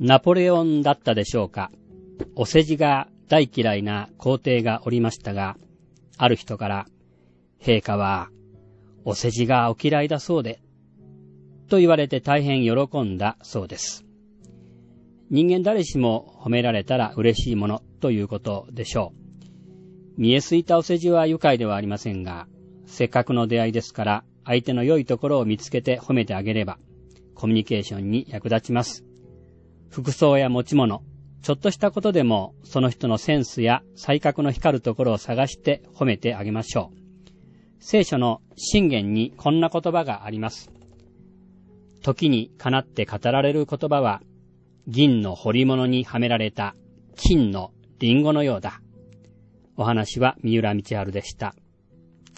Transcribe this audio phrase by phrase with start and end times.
[0.00, 1.70] ナポレオンだったでしょうか。
[2.34, 5.58] お世辞が大嫌いな皇帝がおりましたが、
[6.16, 6.86] ある人から、
[7.60, 8.30] 陛下は、
[9.04, 10.62] お世辞がお嫌いだそうで、
[11.68, 14.06] と言われて大変喜んだそうです。
[15.28, 20.20] 人間誰しも褒められたら嬉しいものということでしょう。
[20.20, 22.48] 見えすいたお世辞は愉快ではありませんが、
[22.86, 26.78] せっかくの出会いですから、相手の良いところを見つけて褒めてあげれば、
[27.34, 29.04] コミュニケーションに役立ちます。
[29.90, 31.02] 服装や持ち物、
[31.42, 37.00] ちょっとしたことでも、その人のセンスや才覚の光るところを探して褒めてあげましょう。
[37.80, 40.70] 聖書の信玄にこんな言葉があります。
[42.02, 44.22] 時にかなって語られる言葉は、
[44.86, 46.74] 銀の彫り物にはめられた
[47.16, 48.80] 金のリンゴのようだ。
[49.76, 51.54] お話は三浦道春でした。